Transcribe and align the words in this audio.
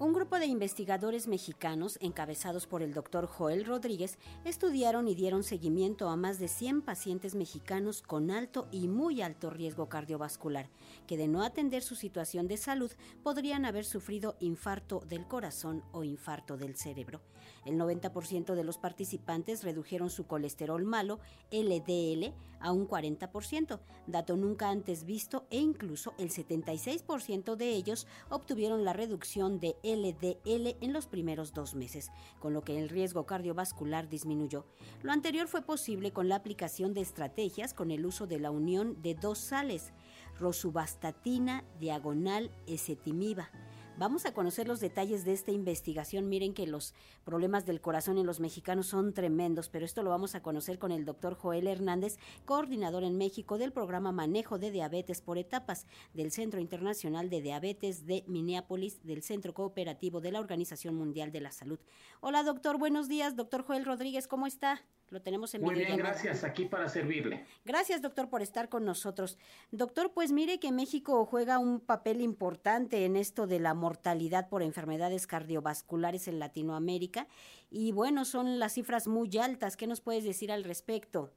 Un 0.00 0.12
grupo 0.12 0.38
de 0.38 0.46
investigadores 0.46 1.26
mexicanos, 1.26 1.98
encabezados 2.00 2.68
por 2.68 2.82
el 2.84 2.94
doctor 2.94 3.26
Joel 3.26 3.64
Rodríguez, 3.64 4.16
estudiaron 4.44 5.08
y 5.08 5.16
dieron 5.16 5.42
seguimiento 5.42 6.08
a 6.08 6.14
más 6.14 6.38
de 6.38 6.46
100 6.46 6.82
pacientes 6.82 7.34
mexicanos 7.34 8.02
con 8.02 8.30
alto 8.30 8.68
y 8.70 8.86
muy 8.86 9.22
alto 9.22 9.50
riesgo 9.50 9.88
cardiovascular, 9.88 10.68
que 11.08 11.16
de 11.16 11.26
no 11.26 11.42
atender 11.42 11.82
su 11.82 11.96
situación 11.96 12.46
de 12.46 12.58
salud 12.58 12.92
podrían 13.24 13.64
haber 13.64 13.84
sufrido 13.84 14.36
infarto 14.38 15.00
del 15.00 15.26
corazón 15.26 15.82
o 15.90 16.04
infarto 16.04 16.56
del 16.56 16.76
cerebro. 16.76 17.20
El 17.64 17.76
90% 17.76 18.54
de 18.54 18.64
los 18.64 18.78
participantes 18.78 19.64
redujeron 19.64 20.10
su 20.10 20.28
colesterol 20.28 20.84
malo, 20.84 21.18
LDL, 21.50 22.34
a 22.60 22.72
un 22.72 22.88
40%, 22.88 23.80
dato 24.06 24.36
nunca 24.36 24.70
antes 24.70 25.04
visto, 25.04 25.46
e 25.50 25.58
incluso 25.58 26.14
el 26.18 26.30
76% 26.30 27.56
de 27.56 27.70
ellos 27.70 28.06
obtuvieron 28.30 28.84
la 28.84 28.92
reducción 28.92 29.60
de 29.60 29.76
LDL 29.96 30.76
en 30.80 30.92
los 30.92 31.06
primeros 31.06 31.52
dos 31.52 31.74
meses, 31.74 32.10
con 32.38 32.52
lo 32.52 32.62
que 32.62 32.78
el 32.78 32.88
riesgo 32.88 33.26
cardiovascular 33.26 34.08
disminuyó. 34.08 34.66
Lo 35.02 35.12
anterior 35.12 35.48
fue 35.48 35.62
posible 35.62 36.12
con 36.12 36.28
la 36.28 36.36
aplicación 36.36 36.94
de 36.94 37.00
estrategias 37.00 37.74
con 37.74 37.90
el 37.90 38.06
uso 38.06 38.26
de 38.26 38.38
la 38.38 38.50
unión 38.50 39.00
de 39.02 39.14
dos 39.14 39.38
sales, 39.38 39.92
rosuvastatina 40.38 41.64
diagonal 41.80 42.50
ezetimiba 42.66 43.50
Vamos 43.98 44.26
a 44.26 44.32
conocer 44.32 44.68
los 44.68 44.78
detalles 44.78 45.24
de 45.24 45.32
esta 45.32 45.50
investigación. 45.50 46.28
Miren 46.28 46.54
que 46.54 46.68
los 46.68 46.94
problemas 47.24 47.66
del 47.66 47.80
corazón 47.80 48.16
en 48.16 48.26
los 48.26 48.38
mexicanos 48.38 48.86
son 48.86 49.12
tremendos, 49.12 49.68
pero 49.68 49.84
esto 49.84 50.04
lo 50.04 50.10
vamos 50.10 50.36
a 50.36 50.40
conocer 50.40 50.78
con 50.78 50.92
el 50.92 51.04
doctor 51.04 51.34
Joel 51.34 51.66
Hernández, 51.66 52.16
coordinador 52.44 53.02
en 53.02 53.18
México 53.18 53.58
del 53.58 53.72
programa 53.72 54.12
Manejo 54.12 54.56
de 54.56 54.70
Diabetes 54.70 55.20
por 55.20 55.36
Etapas 55.36 55.88
del 56.14 56.30
Centro 56.30 56.60
Internacional 56.60 57.28
de 57.28 57.42
Diabetes 57.42 58.06
de 58.06 58.22
Minneapolis, 58.28 59.04
del 59.04 59.24
Centro 59.24 59.52
Cooperativo 59.52 60.20
de 60.20 60.30
la 60.30 60.38
Organización 60.38 60.94
Mundial 60.94 61.32
de 61.32 61.40
la 61.40 61.50
Salud. 61.50 61.80
Hola 62.20 62.44
doctor, 62.44 62.78
buenos 62.78 63.08
días. 63.08 63.34
Doctor 63.34 63.64
Joel 63.64 63.84
Rodríguez, 63.84 64.28
¿cómo 64.28 64.46
está? 64.46 64.80
Lo 65.10 65.22
tenemos 65.22 65.54
en 65.54 65.62
Muy 65.62 65.74
bien, 65.74 65.96
gracias. 65.96 66.44
Aquí 66.44 66.66
para 66.66 66.88
servirle. 66.88 67.46
Gracias, 67.64 68.02
doctor, 68.02 68.28
por 68.28 68.42
estar 68.42 68.68
con 68.68 68.84
nosotros. 68.84 69.38
Doctor, 69.70 70.12
pues 70.12 70.32
mire 70.32 70.60
que 70.60 70.70
México 70.70 71.24
juega 71.24 71.58
un 71.58 71.80
papel 71.80 72.20
importante 72.20 73.06
en 73.06 73.16
esto 73.16 73.46
de 73.46 73.58
la 73.58 73.72
mortalidad 73.88 74.50
por 74.50 74.62
enfermedades 74.62 75.26
cardiovasculares 75.26 76.28
en 76.28 76.38
Latinoamérica. 76.38 77.26
Y 77.70 77.92
bueno, 77.92 78.26
son 78.26 78.58
las 78.58 78.74
cifras 78.74 79.08
muy 79.08 79.30
altas. 79.38 79.78
¿Qué 79.78 79.86
nos 79.86 80.02
puedes 80.02 80.24
decir 80.24 80.52
al 80.52 80.64
respecto? 80.64 81.32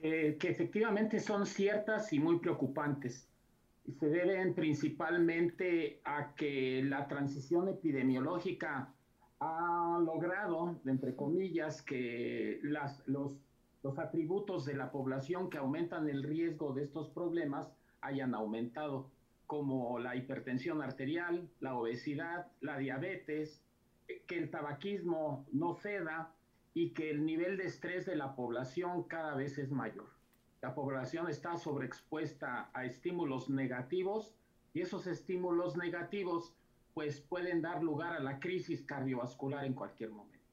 que 0.00 0.48
efectivamente 0.48 1.20
son 1.20 1.44
ciertas 1.44 2.10
y 2.14 2.18
muy 2.18 2.38
preocupantes. 2.38 3.28
Se 3.98 4.08
deben 4.08 4.54
principalmente 4.54 6.00
a 6.04 6.34
que 6.34 6.82
la 6.82 7.06
transición 7.06 7.68
epidemiológica 7.68 8.94
ha 9.40 9.98
logrado, 10.02 10.80
entre 10.86 11.14
comillas, 11.14 11.82
que 11.82 12.60
los 12.62 13.98
atributos 13.98 14.64
de 14.64 14.74
la 14.74 14.90
población 14.90 15.50
que 15.50 15.58
aumentan 15.58 16.08
el 16.08 16.22
riesgo 16.22 16.72
de 16.72 16.84
estos 16.84 17.10
problemas 17.10 17.68
hayan 18.00 18.34
aumentado, 18.34 19.10
como 19.50 19.98
la 19.98 20.14
hipertensión 20.14 20.80
arterial, 20.80 21.50
la 21.58 21.74
obesidad, 21.74 22.46
la 22.60 22.78
diabetes, 22.78 23.60
que 24.28 24.38
el 24.38 24.48
tabaquismo 24.48 25.44
no 25.50 25.74
ceda 25.74 26.32
y 26.72 26.90
que 26.90 27.10
el 27.10 27.26
nivel 27.26 27.56
de 27.56 27.64
estrés 27.64 28.06
de 28.06 28.14
la 28.14 28.36
población 28.36 29.02
cada 29.02 29.34
vez 29.34 29.58
es 29.58 29.72
mayor. 29.72 30.08
La 30.62 30.72
población 30.72 31.28
está 31.28 31.56
sobreexpuesta 31.56 32.70
a 32.72 32.84
estímulos 32.84 33.50
negativos 33.50 34.36
y 34.72 34.82
esos 34.82 35.08
estímulos 35.08 35.76
negativos 35.76 36.54
pues 36.94 37.20
pueden 37.20 37.60
dar 37.60 37.82
lugar 37.82 38.12
a 38.12 38.20
la 38.20 38.38
crisis 38.38 38.82
cardiovascular 38.82 39.64
en 39.64 39.74
cualquier 39.74 40.10
momento. 40.10 40.46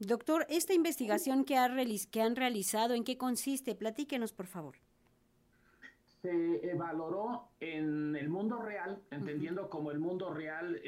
Doctor, 0.00 0.46
esta 0.48 0.74
investigación 0.74 1.44
que, 1.44 1.56
ha 1.56 1.70
que 2.10 2.22
han 2.22 2.34
realizado, 2.34 2.94
¿en 2.94 3.04
qué 3.04 3.16
consiste? 3.16 3.76
Platíquenos, 3.76 4.32
por 4.32 4.48
favor. 4.48 4.78
Se 6.22 6.74
valoró 6.74 7.48
en 7.60 8.14
el 8.14 8.28
mundo 8.28 8.60
real, 8.60 9.00
entendiendo 9.10 9.70
como 9.70 9.90
el 9.90 9.98
mundo 9.98 10.34
real 10.34 10.78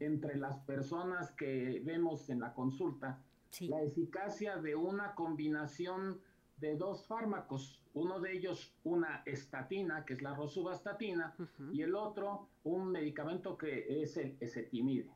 entre 0.00 0.36
las 0.38 0.58
personas 0.60 1.32
que 1.32 1.82
vemos 1.84 2.30
en 2.30 2.40
la 2.40 2.54
consulta, 2.54 3.20
la 3.60 3.82
eficacia 3.82 4.56
de 4.56 4.74
una 4.74 5.14
combinación 5.14 6.18
de 6.56 6.76
dos 6.76 7.06
fármacos, 7.06 7.82
uno 7.92 8.18
de 8.20 8.32
ellos 8.32 8.72
una 8.84 9.22
estatina, 9.26 10.06
que 10.06 10.14
es 10.14 10.22
la 10.22 10.34
rosuvastatina, 10.34 11.34
y 11.72 11.82
el 11.82 11.94
otro 11.94 12.48
un 12.64 12.90
medicamento 12.90 13.58
que 13.58 14.02
es 14.02 14.16
el 14.16 14.36
esetimide. 14.40 15.10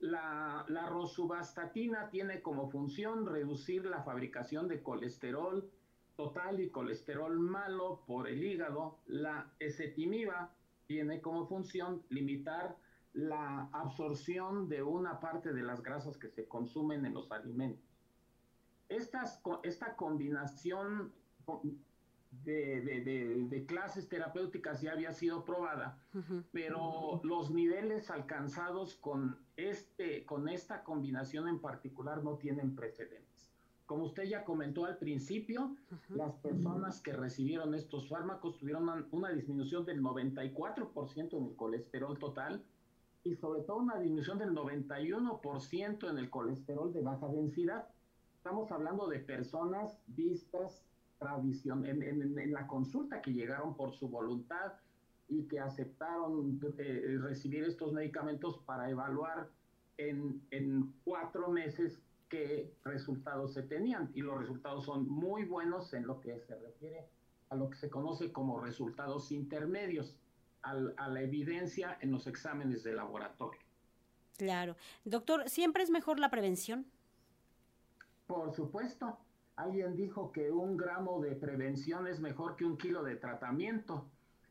La, 0.00 0.64
la 0.68 0.88
rosuvastatina 0.88 2.08
tiene 2.08 2.40
como 2.40 2.70
función 2.70 3.26
reducir 3.26 3.84
la 3.84 4.02
fabricación 4.04 4.68
de 4.68 4.82
colesterol 4.82 5.68
total 6.18 6.60
y 6.60 6.68
colesterol 6.68 7.38
malo 7.38 8.02
por 8.06 8.28
el 8.28 8.44
hígado. 8.44 8.98
La 9.06 9.50
esetimiba 9.58 10.52
tiene 10.86 11.22
como 11.22 11.46
función 11.46 12.02
limitar 12.10 12.76
la 13.14 13.70
absorción 13.72 14.68
de 14.68 14.82
una 14.82 15.18
parte 15.18 15.54
de 15.54 15.62
las 15.62 15.82
grasas 15.82 16.18
que 16.18 16.28
se 16.28 16.46
consumen 16.46 17.06
en 17.06 17.14
los 17.14 17.32
alimentos 17.32 17.88
esta 18.88 19.96
combinación 19.96 21.12
de, 22.44 23.64
clases 23.66 24.08
terapéuticas 24.08 24.80
ya 24.80 24.92
había 24.92 25.12
sido 25.12 25.44
probada, 25.44 25.98
pero 26.52 27.20
los 27.24 27.50
niveles 27.50 28.10
alcanzados 28.10 28.94
con, 28.96 29.38
este, 29.56 30.24
con 30.24 30.48
esta 30.48 30.82
combinación 30.82 31.48
en 31.48 31.60
particular 31.60 32.22
no 32.22 32.36
tienen 32.36 32.74
precedentes. 32.74 33.52
Como 33.88 34.04
usted 34.04 34.24
ya 34.24 34.44
comentó 34.44 34.84
al 34.84 34.98
principio, 34.98 35.74
las 36.10 36.34
personas 36.36 37.00
que 37.00 37.14
recibieron 37.14 37.74
estos 37.74 38.06
fármacos 38.06 38.58
tuvieron 38.58 38.82
una, 38.82 39.06
una 39.12 39.30
disminución 39.30 39.86
del 39.86 40.02
94% 40.02 41.32
en 41.32 41.44
el 41.46 41.56
colesterol 41.56 42.18
total 42.18 42.62
y 43.24 43.34
sobre 43.36 43.62
todo 43.62 43.78
una 43.78 43.98
disminución 43.98 44.36
del 44.36 44.50
91% 44.50 46.10
en 46.10 46.18
el 46.18 46.28
colesterol 46.28 46.92
de 46.92 47.00
baja 47.00 47.28
densidad. 47.28 47.88
Estamos 48.36 48.70
hablando 48.70 49.08
de 49.08 49.20
personas 49.20 49.98
vistas 50.06 50.84
tradición, 51.18 51.86
en, 51.86 52.52
la 52.52 52.66
consulta 52.66 53.22
que 53.22 53.32
llegaron 53.32 53.74
por 53.74 53.94
su 53.94 54.10
voluntad 54.10 54.74
y 55.30 55.44
que 55.44 55.60
aceptaron 55.60 56.60
eh, 56.76 57.16
recibir 57.22 57.64
estos 57.64 57.94
medicamentos 57.94 58.58
para 58.66 58.90
evaluar 58.90 59.48
en, 59.96 60.42
en 60.50 60.92
cuatro 61.04 61.48
meses 61.48 62.02
qué 62.28 62.72
resultados 62.84 63.54
se 63.54 63.62
tenían. 63.62 64.10
Y 64.14 64.22
los 64.22 64.38
resultados 64.38 64.84
son 64.84 65.08
muy 65.08 65.44
buenos 65.44 65.92
en 65.94 66.06
lo 66.06 66.20
que 66.20 66.38
se 66.40 66.56
refiere 66.56 67.08
a 67.50 67.56
lo 67.56 67.70
que 67.70 67.76
se 67.76 67.90
conoce 67.90 68.32
como 68.32 68.60
resultados 68.60 69.32
intermedios, 69.32 70.14
a 70.62 71.08
la 71.08 71.22
evidencia 71.22 71.96
en 72.00 72.12
los 72.12 72.26
exámenes 72.26 72.82
de 72.82 72.92
laboratorio. 72.92 73.60
Claro. 74.36 74.76
Doctor, 75.04 75.48
¿siempre 75.48 75.82
es 75.82 75.90
mejor 75.90 76.20
la 76.20 76.30
prevención? 76.30 76.86
Por 78.26 78.52
supuesto, 78.52 79.18
alguien 79.56 79.96
dijo 79.96 80.30
que 80.30 80.50
un 80.50 80.76
gramo 80.76 81.20
de 81.20 81.34
prevención 81.34 82.06
es 82.06 82.20
mejor 82.20 82.56
que 82.56 82.64
un 82.64 82.76
kilo 82.76 83.02
de 83.02 83.16
tratamiento. 83.16 84.04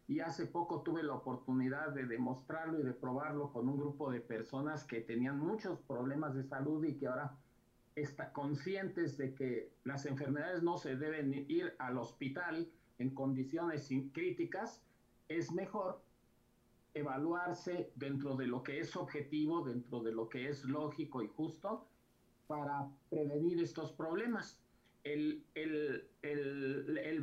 Y 0.07 0.21
hace 0.21 0.45
poco 0.45 0.81
tuve 0.81 1.03
la 1.03 1.13
oportunidad 1.13 1.89
de 1.89 2.05
demostrarlo 2.05 2.79
y 2.79 2.83
de 2.83 2.93
probarlo 2.93 3.51
con 3.51 3.67
un 3.67 3.77
grupo 3.77 4.09
de 4.09 4.21
personas 4.21 4.85
que 4.85 5.01
tenían 5.01 5.37
muchos 5.37 5.79
problemas 5.81 6.33
de 6.33 6.43
salud 6.43 6.83
y 6.85 6.95
que 6.95 7.07
ahora 7.07 7.35
están 7.97 8.31
conscientes 8.31 9.17
de 9.17 9.33
que 9.33 9.71
las 9.83 10.05
enfermedades 10.05 10.61
no 10.61 10.77
se 10.77 10.95
deben 10.95 11.33
ir 11.49 11.73
al 11.79 11.97
hospital 11.97 12.69
en 12.99 13.09
condiciones 13.09 13.89
críticas, 14.13 14.83
es 15.27 15.51
mejor 15.51 15.99
evaluarse 16.93 17.91
dentro 17.95 18.35
de 18.35 18.45
lo 18.45 18.61
que 18.61 18.79
es 18.79 18.95
objetivo, 18.95 19.65
dentro 19.65 20.01
de 20.01 20.11
lo 20.11 20.29
que 20.29 20.47
es 20.47 20.63
lógico 20.63 21.23
y 21.23 21.27
justo, 21.27 21.87
para 22.45 22.87
prevenir 23.09 23.61
estos 23.61 23.91
problemas. 23.91 24.59
El, 25.03 25.43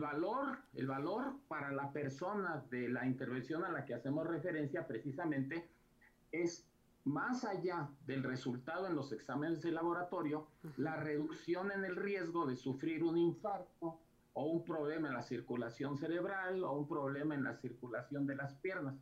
valor, 0.00 0.58
el 0.74 0.86
valor 0.88 1.34
para 1.46 1.70
la 1.70 1.92
persona 1.92 2.64
de 2.70 2.88
la 2.88 3.06
intervención 3.06 3.64
a 3.64 3.70
la 3.70 3.84
que 3.84 3.94
hacemos 3.94 4.26
referencia 4.26 4.86
precisamente 4.86 5.68
es 6.32 6.66
más 7.04 7.44
allá 7.44 7.90
del 8.06 8.22
resultado 8.22 8.86
en 8.86 8.96
los 8.96 9.12
exámenes 9.12 9.60
de 9.62 9.72
laboratorio, 9.72 10.46
la 10.76 10.96
reducción 10.96 11.70
en 11.70 11.84
el 11.84 11.96
riesgo 11.96 12.46
de 12.46 12.56
sufrir 12.56 13.04
un 13.04 13.18
infarto 13.18 14.00
o 14.32 14.44
un 14.46 14.64
problema 14.64 15.08
en 15.08 15.14
la 15.14 15.22
circulación 15.22 15.98
cerebral 15.98 16.64
o 16.64 16.72
un 16.72 16.88
problema 16.88 17.34
en 17.34 17.44
la 17.44 17.56
circulación 17.56 18.26
de 18.26 18.36
las 18.36 18.54
piernas. 18.54 18.94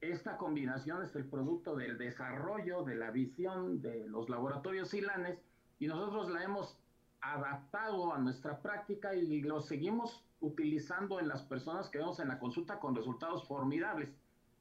Esta 0.00 0.36
combinación 0.36 1.02
es 1.02 1.14
el 1.16 1.24
producto 1.24 1.74
del 1.74 1.98
desarrollo 1.98 2.84
de 2.84 2.94
la 2.94 3.10
visión 3.10 3.80
de 3.80 4.06
los 4.08 4.28
laboratorios 4.28 4.90
silanes 4.90 5.38
y 5.78 5.88
nosotros 5.88 6.30
la 6.30 6.44
hemos 6.44 6.78
adaptado 7.20 8.14
a 8.14 8.18
nuestra 8.18 8.60
práctica 8.62 9.14
y 9.14 9.42
lo 9.42 9.60
seguimos 9.60 10.22
utilizando 10.40 11.18
en 11.18 11.28
las 11.28 11.42
personas 11.42 11.88
que 11.88 11.98
vemos 11.98 12.20
en 12.20 12.28
la 12.28 12.38
consulta 12.38 12.78
con 12.78 12.94
resultados 12.94 13.48
formidables. 13.48 14.10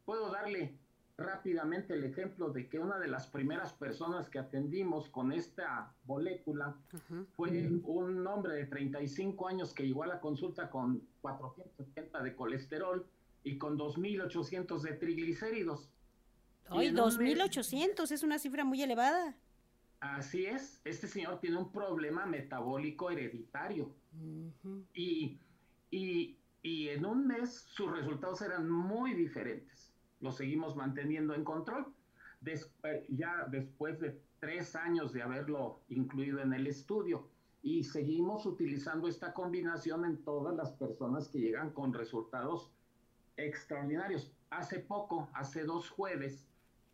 Puedo 0.05 0.31
darle 0.31 0.77
rápidamente 1.17 1.93
el 1.93 2.03
ejemplo 2.03 2.49
de 2.49 2.67
que 2.67 2.79
una 2.79 2.99
de 2.99 3.07
las 3.07 3.27
primeras 3.27 3.73
personas 3.73 4.29
que 4.29 4.39
atendimos 4.39 5.09
con 5.09 5.31
esta 5.31 5.93
molécula 6.05 6.75
fue 7.35 7.67
un 7.83 8.27
hombre 8.27 8.55
de 8.55 8.65
35 8.65 9.47
años 9.47 9.73
que 9.73 9.83
llegó 9.83 10.03
a 10.03 10.07
la 10.07 10.19
consulta 10.19 10.69
con 10.69 11.01
470 11.21 12.21
de 12.21 12.35
colesterol 12.35 13.05
y 13.43 13.57
con 13.57 13.77
2.800 13.77 14.81
de 14.81 14.93
triglicéridos. 14.93 15.89
Ay, 16.67 16.89
2.800 16.89 18.11
es 18.11 18.23
una 18.23 18.39
cifra 18.39 18.65
muy 18.65 18.81
elevada. 18.81 19.35
Así 20.01 20.45
es, 20.45 20.81
este 20.83 21.07
señor 21.07 21.39
tiene 21.39 21.57
un 21.57 21.71
problema 21.71 22.25
metabólico 22.25 23.09
hereditario 23.09 23.89
y, 24.93 25.39
y, 25.89 26.37
y 26.61 26.89
en 26.89 27.05
un 27.05 27.25
mes 27.25 27.65
sus 27.69 27.89
resultados 27.91 28.41
eran 28.41 28.69
muy 28.69 29.13
diferentes. 29.13 29.94
Lo 30.21 30.31
seguimos 30.31 30.75
manteniendo 30.75 31.33
en 31.33 31.43
control. 31.43 31.87
ya 33.09 33.45
después 33.49 33.99
de 33.99 34.19
tres 34.39 34.75
años 34.75 35.11
de 35.13 35.23
haberlo 35.23 35.79
incluido 35.89 36.39
en 36.39 36.53
el 36.53 36.67
estudio 36.67 37.27
y 37.63 37.83
seguimos 37.83 38.45
utilizando 38.45 39.07
esta 39.07 39.33
combinación 39.33 40.05
en 40.05 40.23
todas 40.23 40.55
las 40.55 40.71
personas 40.73 41.27
que 41.29 41.39
llegan 41.39 41.71
con 41.71 41.93
resultados 41.93 42.69
extraordinarios. 43.37 44.31
Hace 44.51 44.79
poco, 44.79 45.29
hace 45.33 45.63
dos 45.63 45.89
jueves, 45.89 46.45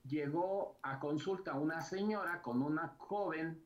llegó 0.08 0.78
a 0.82 1.00
consulta 1.00 1.56
una 1.56 1.82
señora 1.82 2.42
con 2.42 2.62
una 2.62 2.96
joven, 2.98 3.62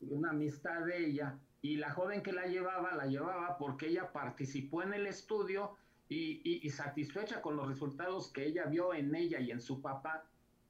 una 0.00 0.30
amistad 0.30 0.84
de 0.86 1.06
ella, 1.06 1.38
y 1.60 1.76
la 1.76 1.90
joven 1.90 2.22
que 2.22 2.32
la 2.32 2.46
llevaba, 2.46 2.94
la 2.94 3.06
llevaba 3.06 3.58
porque 3.58 3.88
ella 3.88 4.12
participó 4.12 4.82
en 4.82 4.94
el 4.94 5.06
estudio 5.06 5.76
y, 6.08 6.70
satisfecha 6.70 7.40
con 7.40 7.56
los 7.56 7.66
resultados 7.66 8.30
que 8.30 8.46
ella 8.46 8.66
vio 8.66 8.94
en 8.94 9.14
ella 9.14 9.40
y 9.40 9.50
en 9.50 9.60
su 9.60 9.80
papá, 9.80 10.24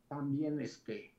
también 0.08 0.60
este, 0.60 1.12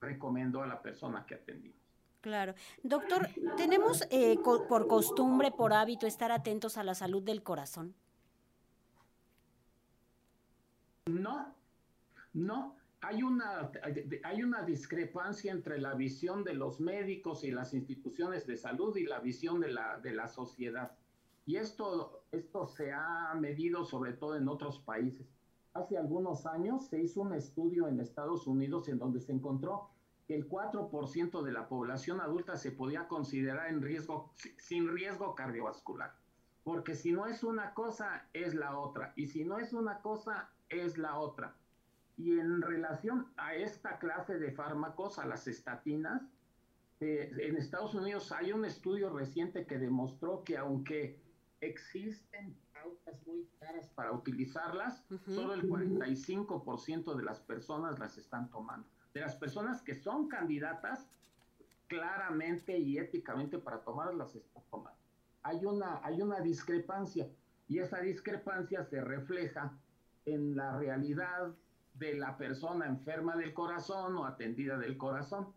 recomendó 0.00 0.62
a 0.62 0.66
la 0.66 0.82
persona 0.82 1.24
que 1.26 1.34
atendimos. 1.34 1.78
Claro. 2.20 2.54
Doctor, 2.82 3.28
¿tenemos 3.56 4.06
eh, 4.10 4.36
por 4.42 4.86
costumbre, 4.86 5.50
por 5.50 5.72
hábito, 5.72 6.06
estar 6.06 6.32
atentos 6.32 6.76
a 6.76 6.84
la 6.84 6.94
salud 6.94 7.22
del 7.22 7.42
corazón? 7.42 7.94
No, 11.06 11.54
no. 12.34 12.76
Hay 13.02 13.22
una, 13.22 13.70
hay 14.24 14.42
una 14.42 14.62
discrepancia 14.62 15.52
entre 15.52 15.80
la 15.80 15.94
visión 15.94 16.44
de 16.44 16.52
los 16.52 16.80
médicos 16.80 17.44
y 17.44 17.50
las 17.50 17.72
instituciones 17.72 18.46
de 18.46 18.58
salud 18.58 18.94
y 18.96 19.06
la 19.06 19.20
visión 19.20 19.58
de 19.60 19.72
la, 19.72 19.98
de 19.98 20.12
la 20.12 20.28
sociedad. 20.28 20.92
Y 21.50 21.56
esto, 21.56 22.22
esto 22.30 22.68
se 22.68 22.92
ha 22.92 23.34
medido 23.34 23.84
sobre 23.84 24.12
todo 24.12 24.36
en 24.36 24.46
otros 24.46 24.78
países. 24.78 25.26
Hace 25.74 25.98
algunos 25.98 26.46
años 26.46 26.86
se 26.86 27.02
hizo 27.02 27.22
un 27.22 27.34
estudio 27.34 27.88
en 27.88 27.98
Estados 27.98 28.46
Unidos 28.46 28.88
en 28.88 29.00
donde 29.00 29.18
se 29.18 29.32
encontró 29.32 29.90
que 30.28 30.36
el 30.36 30.48
4% 30.48 31.42
de 31.42 31.50
la 31.50 31.68
población 31.68 32.20
adulta 32.20 32.56
se 32.56 32.70
podía 32.70 33.08
considerar 33.08 33.66
en 33.66 33.82
riesgo, 33.82 34.32
sin 34.58 34.94
riesgo 34.94 35.34
cardiovascular. 35.34 36.14
Porque 36.62 36.94
si 36.94 37.10
no 37.10 37.26
es 37.26 37.42
una 37.42 37.74
cosa, 37.74 38.28
es 38.32 38.54
la 38.54 38.78
otra. 38.78 39.12
Y 39.16 39.26
si 39.26 39.44
no 39.44 39.58
es 39.58 39.72
una 39.72 40.02
cosa, 40.02 40.50
es 40.68 40.98
la 40.98 41.18
otra. 41.18 41.56
Y 42.16 42.38
en 42.38 42.62
relación 42.62 43.26
a 43.36 43.56
esta 43.56 43.98
clase 43.98 44.38
de 44.38 44.52
fármacos, 44.52 45.18
a 45.18 45.26
las 45.26 45.48
estatinas, 45.48 46.22
eh, 47.00 47.32
en 47.40 47.56
Estados 47.56 47.96
Unidos 47.96 48.30
hay 48.30 48.52
un 48.52 48.64
estudio 48.64 49.10
reciente 49.10 49.66
que 49.66 49.78
demostró 49.78 50.44
que 50.44 50.56
aunque 50.56 51.18
existen 51.60 52.56
pautas 52.72 53.26
muy 53.26 53.46
caras 53.58 53.88
para 53.90 54.12
utilizarlas, 54.12 55.04
solo 55.26 55.54
el 55.54 55.68
45% 55.68 57.14
de 57.14 57.22
las 57.22 57.40
personas 57.40 57.98
las 57.98 58.16
están 58.16 58.50
tomando. 58.50 58.88
De 59.12 59.20
las 59.20 59.36
personas 59.36 59.82
que 59.82 59.94
son 59.94 60.28
candidatas, 60.28 61.08
claramente 61.88 62.78
y 62.78 62.98
éticamente 62.98 63.58
para 63.58 63.80
tomarlas 63.80 64.16
las 64.16 64.34
están 64.36 64.62
tomando. 64.70 64.98
Hay 65.42 65.64
una, 65.64 66.00
hay 66.04 66.22
una 66.22 66.40
discrepancia 66.40 67.28
y 67.68 67.78
esa 67.78 68.00
discrepancia 68.00 68.84
se 68.84 69.00
refleja 69.00 69.72
en 70.26 70.56
la 70.56 70.78
realidad 70.78 71.54
de 71.94 72.14
la 72.14 72.36
persona 72.36 72.86
enferma 72.86 73.36
del 73.36 73.52
corazón 73.52 74.16
o 74.16 74.24
atendida 74.24 74.78
del 74.78 74.96
corazón. 74.96 75.52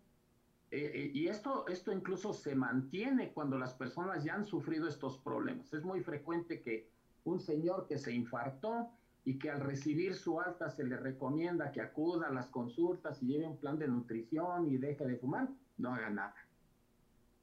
Eh, 0.75 1.11
y 1.13 1.27
esto, 1.27 1.67
esto 1.67 1.91
incluso 1.91 2.33
se 2.33 2.55
mantiene 2.55 3.31
cuando 3.31 3.59
las 3.59 3.75
personas 3.75 4.23
ya 4.23 4.33
han 4.33 4.43
sufrido 4.43 4.87
estos 4.87 5.19
problemas. 5.19 5.71
Es 5.71 5.83
muy 5.83 6.01
frecuente 6.01 6.63
que 6.63 6.89
un 7.25 7.39
señor 7.39 7.85
que 7.85 7.99
se 7.99 8.11
infartó 8.11 8.89
y 9.23 9.37
que 9.37 9.51
al 9.51 9.61
recibir 9.61 10.15
su 10.15 10.41
alta 10.41 10.71
se 10.71 10.83
le 10.83 10.97
recomienda 10.97 11.71
que 11.71 11.79
acuda 11.79 12.27
a 12.27 12.33
las 12.33 12.47
consultas 12.47 13.21
y 13.21 13.27
lleve 13.27 13.45
un 13.45 13.57
plan 13.57 13.77
de 13.77 13.87
nutrición 13.87 14.67
y 14.67 14.77
deje 14.77 15.05
de 15.05 15.17
fumar, 15.17 15.47
no 15.77 15.93
haga 15.93 16.09
nada. 16.09 16.35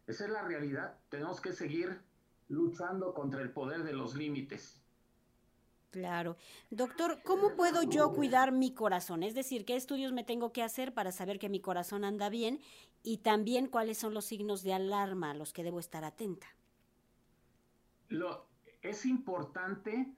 Esa 0.08 0.24
es 0.24 0.30
la 0.32 0.42
realidad. 0.42 0.98
Tenemos 1.08 1.40
que 1.40 1.52
seguir 1.52 2.00
luchando 2.48 3.14
contra 3.14 3.42
el 3.42 3.52
poder 3.52 3.84
de 3.84 3.92
los 3.92 4.16
límites. 4.16 4.79
Claro. 5.90 6.36
Doctor, 6.70 7.20
¿cómo 7.24 7.56
puedo 7.56 7.82
yo 7.82 8.12
cuidar 8.12 8.52
mi 8.52 8.72
corazón? 8.72 9.24
Es 9.24 9.34
decir, 9.34 9.64
¿qué 9.64 9.74
estudios 9.74 10.12
me 10.12 10.22
tengo 10.22 10.52
que 10.52 10.62
hacer 10.62 10.94
para 10.94 11.10
saber 11.10 11.38
que 11.40 11.48
mi 11.48 11.60
corazón 11.60 12.04
anda 12.04 12.28
bien? 12.28 12.60
Y 13.02 13.18
también 13.18 13.66
cuáles 13.66 13.98
son 13.98 14.14
los 14.14 14.24
signos 14.24 14.62
de 14.62 14.72
alarma 14.72 15.32
a 15.32 15.34
los 15.34 15.52
que 15.52 15.64
debo 15.64 15.80
estar 15.80 16.04
atenta. 16.04 16.46
Lo, 18.08 18.46
es 18.82 19.04
importante 19.04 20.14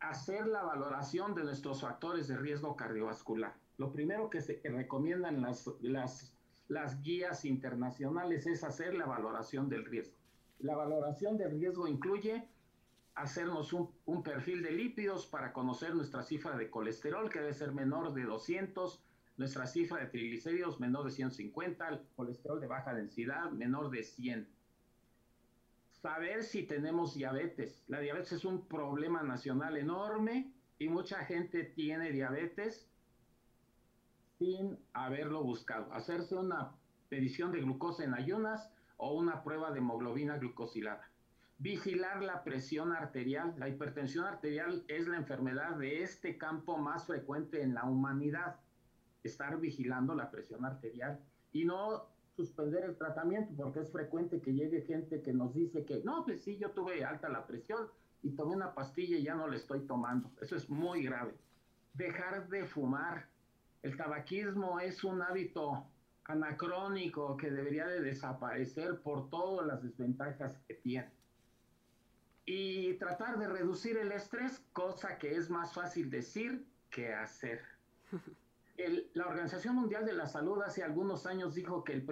hacer 0.00 0.46
la 0.46 0.62
valoración 0.62 1.34
de 1.34 1.44
nuestros 1.44 1.82
factores 1.82 2.28
de 2.28 2.36
riesgo 2.36 2.76
cardiovascular. 2.76 3.54
Lo 3.78 3.92
primero 3.92 4.30
que 4.30 4.40
se 4.40 4.60
recomiendan 4.64 5.42
las, 5.42 5.68
las, 5.80 6.32
las 6.68 7.02
guías 7.02 7.44
internacionales 7.44 8.46
es 8.46 8.62
hacer 8.62 8.94
la 8.94 9.06
valoración 9.06 9.68
del 9.68 9.84
riesgo. 9.84 10.16
La 10.60 10.76
valoración 10.76 11.36
del 11.36 11.58
riesgo 11.58 11.88
incluye 11.88 12.48
hacernos 13.14 13.72
un, 13.72 14.22
perfil 14.22 14.62
de 14.62 14.72
lípidos 14.72 15.26
para 15.26 15.52
conocer 15.52 15.94
nuestra 15.94 16.22
cifra 16.22 16.56
de 16.56 16.70
colesterol, 16.70 17.30
que 17.30 17.40
debe 17.40 17.54
ser 17.54 17.72
menor 17.72 18.14
de 18.14 18.22
200, 18.24 19.02
nuestra 19.36 19.66
cifra 19.66 19.98
de 19.98 20.06
triglicéridos 20.06 20.80
menor 20.80 21.04
de 21.04 21.10
150, 21.10 21.88
el 21.88 22.00
colesterol 22.16 22.60
de 22.60 22.66
baja 22.66 22.94
densidad 22.94 23.50
menor 23.50 23.90
de 23.90 24.02
100. 24.02 24.48
Saber 25.90 26.42
si 26.42 26.64
tenemos 26.64 27.14
diabetes. 27.14 27.84
La 27.86 28.00
diabetes 28.00 28.32
es 28.32 28.44
un 28.44 28.66
problema 28.66 29.22
nacional 29.22 29.76
enorme 29.76 30.52
y 30.78 30.88
mucha 30.88 31.24
gente 31.24 31.64
tiene 31.64 32.10
diabetes 32.10 32.88
sin 34.38 34.78
haberlo 34.92 35.44
buscado. 35.44 35.92
Hacerse 35.92 36.34
una 36.34 36.72
medición 37.10 37.52
de 37.52 37.60
glucosa 37.60 38.04
en 38.04 38.14
ayunas 38.14 38.68
o 38.96 39.14
una 39.14 39.44
prueba 39.44 39.70
de 39.70 39.78
hemoglobina 39.78 40.38
glucosilada 40.38 41.11
Vigilar 41.62 42.24
la 42.24 42.42
presión 42.42 42.90
arterial. 42.90 43.54
La 43.56 43.68
hipertensión 43.68 44.24
arterial 44.24 44.84
es 44.88 45.06
la 45.06 45.16
enfermedad 45.16 45.76
de 45.76 46.02
este 46.02 46.36
campo 46.36 46.76
más 46.76 47.06
frecuente 47.06 47.62
en 47.62 47.72
la 47.72 47.84
humanidad. 47.84 48.56
Estar 49.22 49.60
vigilando 49.60 50.12
la 50.16 50.28
presión 50.28 50.64
arterial 50.64 51.20
y 51.52 51.64
no 51.64 52.08
suspender 52.34 52.82
el 52.82 52.96
tratamiento, 52.96 53.54
porque 53.54 53.78
es 53.78 53.92
frecuente 53.92 54.40
que 54.40 54.52
llegue 54.52 54.80
gente 54.80 55.22
que 55.22 55.32
nos 55.32 55.54
dice 55.54 55.84
que, 55.84 56.02
no, 56.02 56.24
pues 56.24 56.42
sí, 56.42 56.58
yo 56.58 56.72
tuve 56.72 57.04
alta 57.04 57.28
la 57.28 57.46
presión 57.46 57.86
y 58.24 58.30
tomé 58.30 58.56
una 58.56 58.74
pastilla 58.74 59.16
y 59.16 59.22
ya 59.22 59.36
no 59.36 59.46
la 59.46 59.54
estoy 59.54 59.86
tomando. 59.86 60.32
Eso 60.40 60.56
es 60.56 60.68
muy 60.68 61.04
grave. 61.04 61.32
Dejar 61.94 62.48
de 62.48 62.66
fumar. 62.66 63.28
El 63.84 63.96
tabaquismo 63.96 64.80
es 64.80 65.04
un 65.04 65.22
hábito 65.22 65.86
anacrónico 66.24 67.36
que 67.36 67.52
debería 67.52 67.86
de 67.86 68.00
desaparecer 68.00 69.00
por 69.00 69.30
todas 69.30 69.64
las 69.64 69.80
desventajas 69.80 70.58
que 70.66 70.74
tiene 70.74 71.21
y 72.44 72.94
tratar 72.94 73.38
de 73.38 73.48
reducir 73.48 73.96
el 73.96 74.12
estrés, 74.12 74.64
cosa 74.72 75.18
que 75.18 75.36
es 75.36 75.50
más 75.50 75.72
fácil 75.72 76.10
decir 76.10 76.66
que 76.90 77.12
hacer. 77.12 77.60
la 79.14 79.26
Organización 79.26 79.76
Mundial 79.76 80.04
de 80.04 80.12
la 80.12 80.26
Salud 80.26 80.60
hace 80.62 80.82
algunos 80.82 81.26
años 81.26 81.54
dijo 81.54 81.84
que 81.84 81.92
el 81.92 82.06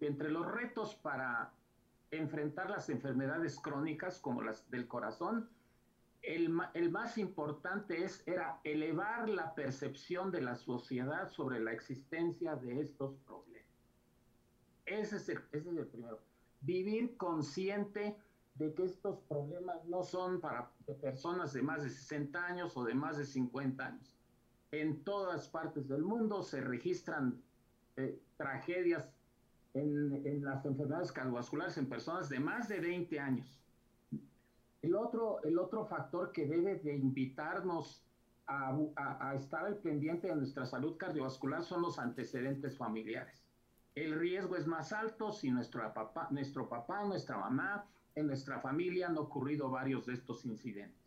entre 0.00 0.30
los 0.30 0.50
retos 0.50 0.94
para 0.96 1.52
enfrentar 2.10 2.70
las 2.70 2.88
enfermedades 2.88 3.58
crónicas 3.58 4.18
como 4.18 4.42
las 4.42 4.68
del 4.70 4.88
corazón, 4.88 5.48
el, 6.22 6.52
el, 6.74 6.90
más 6.90 7.18
importante 7.18 8.02
es, 8.02 8.26
era 8.26 8.60
elevar 8.64 9.28
la 9.28 9.54
percepción 9.54 10.32
de 10.32 10.40
la 10.40 10.56
sociedad 10.56 11.28
sobre 11.30 11.60
la 11.60 11.72
existencia 11.72 12.56
de 12.56 12.80
estos 12.80 13.14
problemas. 13.26 13.46
Ese 14.86 15.16
es 15.16 15.28
el, 15.28 15.38
ese 15.52 15.70
es 15.70 15.76
el 15.76 15.86
primero. 15.86 16.20
Vivir 16.62 17.16
consciente 17.16 18.16
de 18.58 18.72
que 18.74 18.84
estos 18.84 19.20
problemas 19.28 19.84
no 19.86 20.02
son 20.02 20.40
para 20.40 20.70
personas 21.00 21.52
de 21.52 21.62
más 21.62 21.82
de 21.82 21.90
60 21.90 22.46
años 22.46 22.76
o 22.76 22.84
de 22.84 22.94
más 22.94 23.18
de 23.18 23.24
50 23.24 23.86
años. 23.86 24.14
En 24.72 25.04
todas 25.04 25.48
partes 25.48 25.88
del 25.88 26.02
mundo 26.02 26.42
se 26.42 26.60
registran 26.60 27.40
eh, 27.96 28.18
tragedias 28.36 29.10
en, 29.74 30.42
las 30.42 30.64
enfermedades 30.64 31.12
cardiovasculares 31.12 31.76
en 31.76 31.88
personas 31.88 32.28
de 32.28 32.40
más 32.40 32.68
de 32.68 32.80
20 32.80 33.20
años. 33.20 33.60
El 34.82 34.94
otro, 34.94 35.42
el 35.44 35.58
otro 35.58 35.84
factor 35.86 36.32
que 36.32 36.46
debe 36.46 36.76
de 36.76 36.94
invitarnos 36.94 38.02
a, 38.46 39.34
estar 39.34 39.66
al 39.66 39.78
pendiente 39.78 40.28
de 40.28 40.36
nuestra 40.36 40.64
salud 40.66 40.96
cardiovascular 40.96 41.62
son 41.62 41.82
los 41.82 41.98
antecedentes 41.98 42.76
familiares. 42.76 43.44
El 43.94 44.18
riesgo 44.18 44.56
es 44.56 44.66
más 44.66 44.92
alto 44.92 45.32
si 45.32 45.50
nuestro 45.50 45.92
papá, 45.92 46.28
nuestro 46.30 46.68
papá, 46.68 47.04
nuestra 47.04 47.38
mamá, 47.38 47.86
en 48.16 48.26
nuestra 48.26 48.58
familia 48.60 49.06
han 49.06 49.18
ocurrido 49.18 49.70
varios 49.70 50.06
de 50.06 50.14
estos 50.14 50.44
incidentes. 50.44 51.06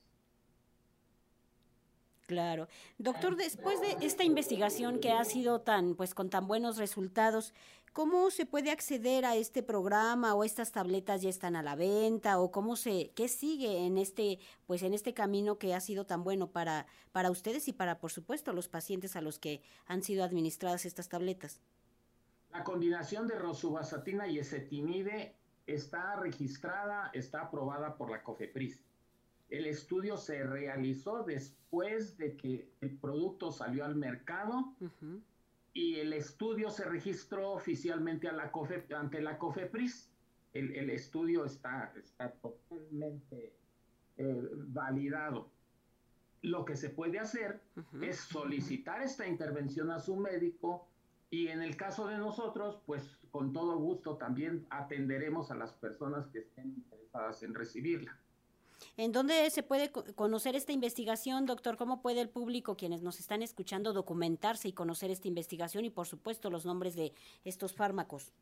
Claro. 2.27 2.67
Doctor, 2.99 3.35
después 3.35 3.81
de 3.81 4.05
esta 4.05 4.23
investigación 4.23 4.99
que 4.99 5.11
ha 5.11 5.25
sido 5.25 5.61
tan, 5.61 5.95
pues 5.95 6.13
con 6.13 6.29
tan 6.29 6.47
buenos 6.47 6.77
resultados, 6.77 7.55
¿cómo 7.91 8.29
se 8.29 8.45
puede 8.45 8.69
acceder 8.69 9.25
a 9.25 9.35
este 9.35 9.63
programa 9.63 10.35
o 10.35 10.43
estas 10.43 10.71
tabletas 10.71 11.23
ya 11.23 11.29
están 11.31 11.55
a 11.55 11.63
la 11.63 11.75
venta 11.75 12.39
o 12.39 12.51
cómo 12.51 12.75
se, 12.75 13.09
qué 13.15 13.27
sigue 13.27 13.87
en 13.87 13.97
este, 13.97 14.37
pues 14.67 14.83
en 14.83 14.93
este 14.93 15.15
camino 15.15 15.57
que 15.57 15.73
ha 15.73 15.79
sido 15.79 16.05
tan 16.05 16.23
bueno 16.23 16.51
para, 16.51 16.85
para 17.11 17.31
ustedes 17.31 17.67
y 17.67 17.73
para, 17.73 17.97
por 17.97 18.11
supuesto, 18.11 18.53
los 18.53 18.69
pacientes 18.69 19.15
a 19.15 19.21
los 19.21 19.39
que 19.39 19.63
han 19.87 20.03
sido 20.03 20.23
administradas 20.23 20.85
estas 20.85 21.09
tabletas? 21.09 21.61
La 22.51 22.63
combinación 22.63 23.27
de 23.27 23.39
rosuvastatina 23.39 24.27
y 24.27 24.37
esetimide 24.37 25.38
está 25.73 26.15
registrada, 26.15 27.11
está 27.13 27.41
aprobada 27.41 27.95
por 27.95 28.09
la 28.09 28.23
COFEPRIS. 28.23 28.81
El 29.49 29.65
estudio 29.65 30.17
se 30.17 30.43
realizó 30.43 31.23
después 31.23 32.17
de 32.17 32.35
que 32.35 32.69
el 32.81 32.97
producto 32.97 33.51
salió 33.51 33.85
al 33.85 33.95
mercado 33.95 34.73
y 35.73 35.95
el 35.95 36.13
estudio 36.13 36.69
se 36.69 36.85
registró 36.85 37.51
oficialmente 37.51 38.27
a 38.27 38.33
la 38.33 38.51
ante 38.95 39.21
la 39.21 39.37
COFEPRIS. 39.37 40.11
El, 40.53 40.89
estudio 40.89 41.45
está, 41.45 41.93
está 41.95 42.31
totalmente 42.31 43.53
eh, 44.17 44.49
validado. 44.51 45.51
Lo 46.41 46.65
que 46.65 46.75
se 46.75 46.89
puede 46.89 47.19
hacer 47.19 47.61
es 48.01 48.17
solicitar 48.17 49.01
esta 49.01 49.27
intervención 49.27 49.91
a 49.91 49.99
su 49.99 50.15
médico 50.15 50.88
y 51.31 51.47
en 51.47 51.61
el 51.61 51.77
caso 51.77 52.07
de 52.07 52.17
nosotros, 52.17 52.79
pues 52.85 53.17
con 53.31 53.53
todo 53.53 53.77
gusto 53.77 54.17
también 54.17 54.65
atenderemos 54.69 55.51
a 55.51 55.55
las 55.55 55.73
personas 55.73 56.27
que 56.27 56.39
estén 56.39 56.69
interesadas 56.69 57.43
en 57.43 57.53
recibirla. 57.53 58.17
¿En 58.97 59.11
dónde 59.11 59.49
se 59.49 59.61
puede 59.61 59.91
conocer 59.91 60.55
esta 60.55 60.71
investigación, 60.71 61.45
doctor? 61.45 61.77
¿Cómo 61.77 62.01
puede 62.01 62.21
el 62.21 62.29
público, 62.29 62.75
quienes 62.75 63.01
nos 63.01 63.19
están 63.19 63.41
escuchando, 63.41 63.93
documentarse 63.93 64.69
y 64.69 64.73
conocer 64.73 65.11
esta 65.11 65.27
investigación 65.27 65.85
y, 65.85 65.89
por 65.89 66.07
supuesto, 66.07 66.49
los 66.49 66.65
nombres 66.65 66.95
de 66.95 67.13
estos 67.43 67.73
fármacos? 67.73 68.33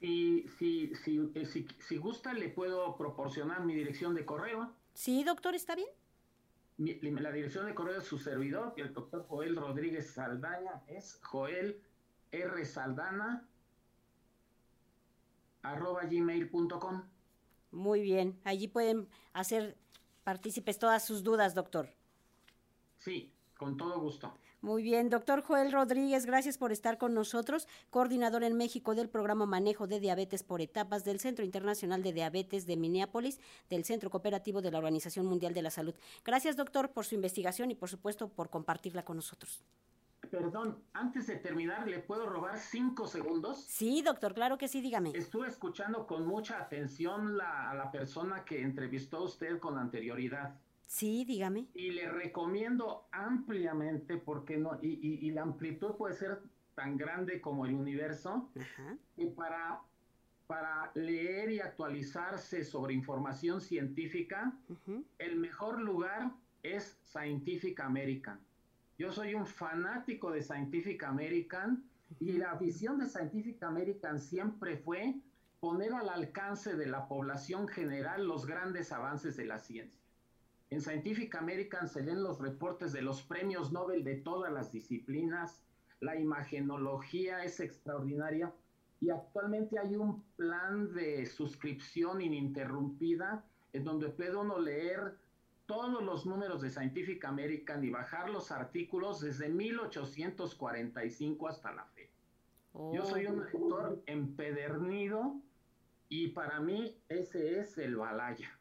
Y 0.00 0.46
si, 0.58 0.94
si, 1.04 1.30
eh, 1.34 1.44
si, 1.44 1.66
si 1.86 1.96
gusta, 1.96 2.32
le 2.32 2.48
puedo 2.48 2.96
proporcionar 2.96 3.64
mi 3.64 3.74
dirección 3.74 4.14
de 4.14 4.24
correo. 4.24 4.72
Sí, 4.94 5.24
doctor, 5.24 5.54
¿está 5.54 5.74
bien? 5.74 5.88
La 6.78 7.32
dirección 7.32 7.66
de 7.66 7.74
correo 7.74 7.94
de 7.94 8.04
su 8.04 8.18
servidor, 8.18 8.72
el 8.76 8.92
doctor 8.92 9.26
Joel 9.28 9.56
Rodríguez 9.56 10.12
Saldaña, 10.12 10.82
es 10.86 11.20
Joel 11.24 11.82
R. 12.30 12.64
Saldana 12.64 13.48
arroba 15.62 16.04
gmail.com. 16.04 17.02
Muy 17.72 18.00
bien, 18.00 18.38
allí 18.44 18.68
pueden 18.68 19.08
hacer 19.32 19.76
partícipes 20.24 20.78
todas 20.78 21.04
sus 21.04 21.22
dudas, 21.24 21.54
doctor. 21.54 21.90
Sí, 22.98 23.32
con 23.56 23.76
todo 23.76 24.00
gusto. 24.00 24.32
Muy 24.60 24.82
bien, 24.82 25.08
doctor 25.08 25.42
Joel 25.42 25.70
Rodríguez, 25.70 26.26
gracias 26.26 26.58
por 26.58 26.72
estar 26.72 26.98
con 26.98 27.14
nosotros, 27.14 27.68
coordinador 27.90 28.42
en 28.42 28.56
México 28.56 28.96
del 28.96 29.08
programa 29.08 29.46
Manejo 29.46 29.86
de 29.86 30.00
Diabetes 30.00 30.42
por 30.42 30.60
Etapas 30.60 31.04
del 31.04 31.20
Centro 31.20 31.44
Internacional 31.44 32.02
de 32.02 32.12
Diabetes 32.12 32.66
de 32.66 32.76
Minneapolis, 32.76 33.38
del 33.70 33.84
Centro 33.84 34.10
Cooperativo 34.10 34.60
de 34.60 34.72
la 34.72 34.78
Organización 34.78 35.26
Mundial 35.26 35.54
de 35.54 35.62
la 35.62 35.70
Salud. 35.70 35.94
Gracias, 36.24 36.56
doctor, 36.56 36.90
por 36.90 37.04
su 37.04 37.14
investigación 37.14 37.70
y, 37.70 37.76
por 37.76 37.88
supuesto, 37.88 38.30
por 38.30 38.50
compartirla 38.50 39.04
con 39.04 39.14
nosotros. 39.14 39.62
Perdón, 40.28 40.82
antes 40.92 41.28
de 41.28 41.36
terminar, 41.36 41.86
¿le 41.86 42.00
puedo 42.00 42.28
robar 42.28 42.58
cinco 42.58 43.06
segundos? 43.06 43.62
Sí, 43.62 44.02
doctor, 44.02 44.34
claro 44.34 44.58
que 44.58 44.66
sí, 44.66 44.80
dígame. 44.80 45.12
Estuve 45.14 45.46
escuchando 45.46 46.04
con 46.04 46.26
mucha 46.26 46.58
atención 46.58 47.40
a 47.40 47.72
la 47.74 47.92
persona 47.92 48.44
que 48.44 48.60
entrevistó 48.60 49.22
usted 49.22 49.60
con 49.60 49.78
anterioridad. 49.78 50.56
Sí, 50.88 51.26
dígame. 51.26 51.68
Y 51.74 51.90
le 51.90 52.10
recomiendo 52.10 53.08
ampliamente, 53.12 54.16
porque 54.16 54.56
no, 54.56 54.78
y, 54.80 55.30
la 55.32 55.42
amplitud 55.42 55.96
puede 55.96 56.14
ser 56.14 56.40
tan 56.74 56.96
grande 56.96 57.42
como 57.42 57.66
el 57.66 57.74
universo, 57.74 58.50
y 59.14 59.26
para, 59.26 59.82
para 60.46 60.90
leer 60.94 61.50
y 61.50 61.60
actualizarse 61.60 62.64
sobre 62.64 62.94
información 62.94 63.60
científica, 63.60 64.56
el 65.18 65.36
mejor 65.36 65.78
lugar 65.78 66.32
es 66.62 66.98
Scientific 67.04 67.78
American. 67.80 68.40
Yo 68.96 69.12
soy 69.12 69.34
un 69.34 69.46
fanático 69.46 70.30
de 70.30 70.42
Scientific 70.42 71.04
American 71.04 71.84
y 72.18 72.32
la 72.32 72.54
visión 72.54 72.98
de 72.98 73.06
Scientific 73.06 73.62
American 73.62 74.18
siempre 74.18 74.78
fue 74.78 75.16
poner 75.60 75.92
al 75.92 76.08
alcance 76.08 76.76
de 76.76 76.86
la 76.86 77.06
población 77.08 77.68
general 77.68 78.26
los 78.26 78.46
grandes 78.46 78.90
avances 78.90 79.36
de 79.36 79.44
la 79.44 79.58
ciencia. 79.58 80.07
En 80.70 80.82
Scientific 80.82 81.34
American 81.34 81.88
se 81.88 82.02
leen 82.02 82.22
los 82.22 82.40
reportes 82.40 82.92
de 82.92 83.02
los 83.02 83.22
premios 83.22 83.72
Nobel 83.72 84.04
de 84.04 84.16
todas 84.16 84.52
las 84.52 84.70
disciplinas, 84.70 85.62
la 86.00 86.16
imagenología 86.16 87.42
es 87.42 87.60
extraordinaria 87.60 88.52
y 89.00 89.10
actualmente 89.10 89.78
hay 89.78 89.96
un 89.96 90.22
plan 90.36 90.92
de 90.92 91.24
suscripción 91.26 92.20
ininterrumpida 92.20 93.44
en 93.72 93.84
donde 93.84 94.10
puede 94.10 94.36
uno 94.36 94.58
leer 94.58 95.16
todos 95.66 96.02
los 96.02 96.26
números 96.26 96.62
de 96.62 96.70
Scientific 96.70 97.24
American 97.24 97.84
y 97.84 97.90
bajar 97.90 98.30
los 98.30 98.50
artículos 98.50 99.20
desde 99.20 99.48
1845 99.48 101.48
hasta 101.48 101.72
la 101.72 101.84
fe. 101.84 102.10
Yo 102.92 103.04
soy 103.04 103.26
un 103.26 103.40
lector 103.40 104.02
empedernido 104.06 105.36
y 106.08 106.28
para 106.28 106.60
mí 106.60 106.96
ese 107.08 107.60
es 107.60 107.76
el 107.78 107.96
Balaya. 107.96 108.57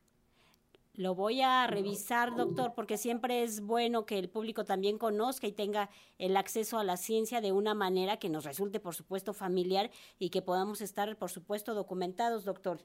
Lo 0.98 1.16
voy 1.16 1.42
a 1.42 1.66
revisar, 1.68 2.36
doctor, 2.36 2.74
porque 2.76 2.98
siempre 2.98 3.44
es 3.44 3.62
bueno 3.62 4.06
que 4.06 4.20
el 4.20 4.30
público 4.30 4.66
también 4.66 4.98
conozca 4.98 5.48
y 5.48 5.54
tenga 5.54 5.90
el 6.18 6.36
acceso 6.36 6.78
a 6.78 6.84
la 6.84 6.98
ciencia 6.98 7.40
de 7.40 7.54
una 7.54 7.74
manera 7.74 8.18
que 8.18 8.30
nos 8.30 8.44
resulte, 8.44 8.82
por 8.82 8.96
supuesto, 8.96 9.34
familiar 9.34 9.90
y 10.20 10.32
que 10.32 10.42
podamos 10.42 10.82
estar, 10.82 11.16
por 11.16 11.30
supuesto, 11.30 11.74
documentados, 11.74 12.44
doctor 12.44 12.82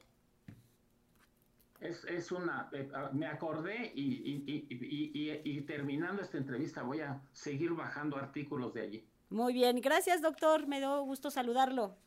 es, 1.83 2.05
es 2.05 2.31
una, 2.31 2.69
eh, 2.71 2.89
ah, 2.93 3.09
me 3.13 3.27
acordé 3.27 3.91
y, 3.93 5.61
terminando 5.67 6.21
esta 6.21 6.37
entrevista 6.37 6.83
voy 6.83 7.01
a 7.01 7.21
seguir 7.31 7.71
bajando 7.73 8.17
artículos 8.17 8.73
de 8.73 8.81
allí. 8.81 9.07
Muy 9.29 9.53
bien, 9.53 9.81
gracias 9.81 10.21
doctor, 10.21 10.67
me 10.67 10.79
dio 10.79 11.03
gusto 11.03 11.29
saludarlo. 11.31 11.97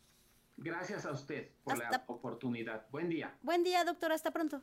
Gracias 0.56 1.04
a 1.04 1.12
usted 1.12 1.50
por 1.64 1.78
la 1.78 2.04
oportunidad. 2.06 2.86
Buen 2.90 3.08
día. 3.08 3.36
Buen 3.42 3.62
día 3.62 3.84
doctor, 3.84 4.12
hasta 4.12 4.30
pronto. 4.30 4.62